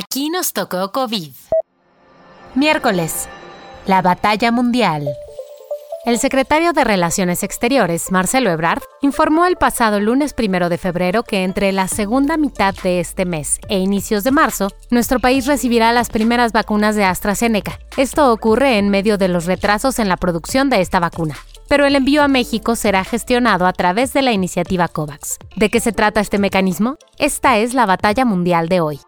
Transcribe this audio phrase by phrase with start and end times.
[0.00, 1.32] Aquí nos tocó COVID.
[2.54, 3.28] Miércoles.
[3.84, 5.08] La batalla mundial.
[6.06, 11.42] El secretario de Relaciones Exteriores, Marcelo Ebrard, informó el pasado lunes primero de febrero que
[11.42, 16.10] entre la segunda mitad de este mes e inicios de marzo, nuestro país recibirá las
[16.10, 17.80] primeras vacunas de AstraZeneca.
[17.96, 21.34] Esto ocurre en medio de los retrasos en la producción de esta vacuna
[21.68, 25.38] pero el envío a México será gestionado a través de la iniciativa COVAX.
[25.56, 26.96] ¿De qué se trata este mecanismo?
[27.18, 29.00] Esta es la batalla mundial de hoy.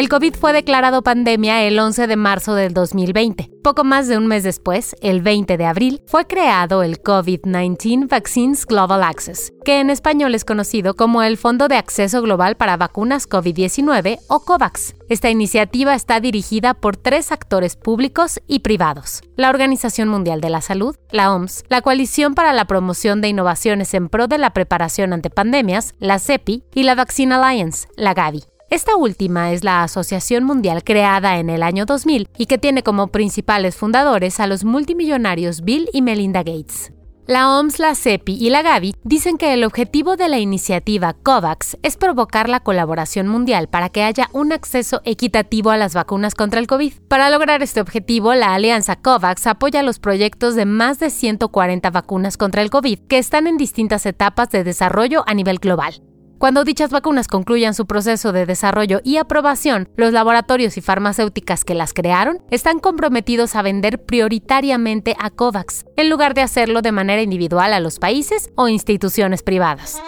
[0.00, 3.50] El COVID fue declarado pandemia el 11 de marzo del 2020.
[3.62, 8.64] Poco más de un mes después, el 20 de abril, fue creado el COVID-19 Vaccines
[8.64, 13.28] Global Access, que en español es conocido como el Fondo de Acceso Global para Vacunas
[13.28, 14.94] COVID-19 o COVAX.
[15.10, 19.20] Esta iniciativa está dirigida por tres actores públicos y privados.
[19.36, 23.92] La Organización Mundial de la Salud, la OMS, la Coalición para la Promoción de Innovaciones
[23.92, 28.44] en Pro de la Preparación ante Pandemias, la CEPI, y la Vaccine Alliance, la Gavi.
[28.70, 33.08] Esta última es la asociación mundial creada en el año 2000 y que tiene como
[33.08, 36.92] principales fundadores a los multimillonarios Bill y Melinda Gates.
[37.26, 41.78] La OMS, la CEPI y la Gavi dicen que el objetivo de la iniciativa COVAX
[41.82, 46.60] es provocar la colaboración mundial para que haya un acceso equitativo a las vacunas contra
[46.60, 46.92] el COVID.
[47.08, 52.36] Para lograr este objetivo, la alianza COVAX apoya los proyectos de más de 140 vacunas
[52.36, 56.02] contra el COVID que están en distintas etapas de desarrollo a nivel global.
[56.40, 61.74] Cuando dichas vacunas concluyan su proceso de desarrollo y aprobación, los laboratorios y farmacéuticas que
[61.74, 67.20] las crearon están comprometidos a vender prioritariamente a COVAX, en lugar de hacerlo de manera
[67.20, 70.00] individual a los países o instituciones privadas.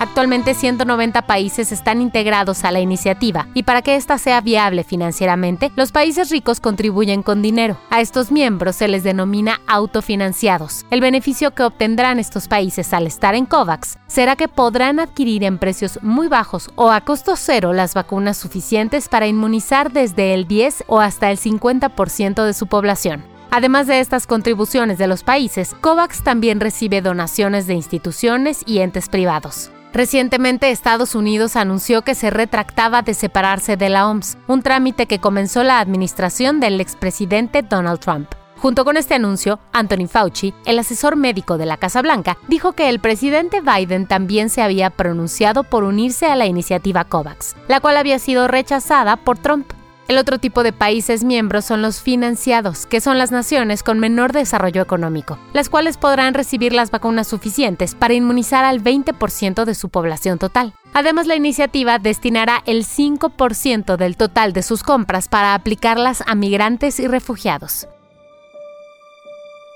[0.00, 5.70] Actualmente 190 países están integrados a la iniciativa y para que ésta sea viable financieramente,
[5.76, 7.76] los países ricos contribuyen con dinero.
[7.90, 10.86] A estos miembros se les denomina autofinanciados.
[10.90, 15.58] El beneficio que obtendrán estos países al estar en COVAX será que podrán adquirir en
[15.58, 20.84] precios muy bajos o a costo cero las vacunas suficientes para inmunizar desde el 10
[20.86, 23.22] o hasta el 50% de su población.
[23.50, 29.10] Además de estas contribuciones de los países, COVAX también recibe donaciones de instituciones y entes
[29.10, 29.70] privados.
[29.92, 35.18] Recientemente Estados Unidos anunció que se retractaba de separarse de la OMS, un trámite que
[35.18, 38.28] comenzó la administración del expresidente Donald Trump.
[38.56, 42.90] Junto con este anuncio, Anthony Fauci, el asesor médico de la Casa Blanca, dijo que
[42.90, 47.96] el presidente Biden también se había pronunciado por unirse a la iniciativa COVAX, la cual
[47.96, 49.72] había sido rechazada por Trump.
[50.10, 54.32] El otro tipo de países miembros son los financiados, que son las naciones con menor
[54.32, 59.88] desarrollo económico, las cuales podrán recibir las vacunas suficientes para inmunizar al 20% de su
[59.88, 60.74] población total.
[60.94, 66.98] Además, la iniciativa destinará el 5% del total de sus compras para aplicarlas a migrantes
[66.98, 67.86] y refugiados.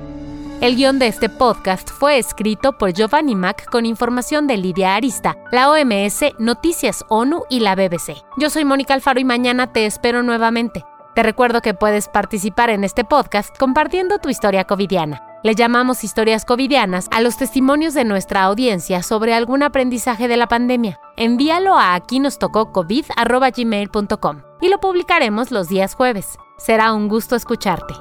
[0.66, 5.38] El guion de este podcast fue escrito por Giovanni Mac con información de Lidia Arista,
[5.52, 8.16] la OMS, Noticias ONU y la BBC.
[8.40, 10.84] Yo soy Mónica Alfaro y mañana te espero nuevamente.
[11.14, 15.22] Te recuerdo que puedes participar en este podcast compartiendo tu historia covidiana.
[15.44, 20.48] Le llamamos historias covidianas a los testimonios de nuestra audiencia sobre algún aprendizaje de la
[20.48, 21.00] pandemia.
[21.16, 23.06] Envíalo a aquí nos tocó covid
[24.62, 26.40] y lo publicaremos los días jueves.
[26.58, 27.94] Será un gusto escucharte.